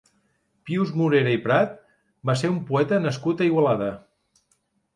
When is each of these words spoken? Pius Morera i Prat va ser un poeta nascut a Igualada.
Pius 0.69 0.93
Morera 1.01 1.33
i 1.37 1.41
Prat 1.43 1.75
va 2.31 2.37
ser 2.43 2.51
un 2.55 2.59
poeta 2.73 3.01
nascut 3.07 3.47
a 3.47 3.51
Igualada. 3.53 3.95